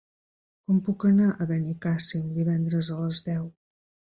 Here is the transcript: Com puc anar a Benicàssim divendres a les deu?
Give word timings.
Com 0.69 0.79
puc 0.87 1.05
anar 1.09 1.27
a 1.33 1.47
Benicàssim 1.53 2.35
divendres 2.39 2.91
a 2.97 3.01
les 3.05 3.25
deu? 3.29 3.47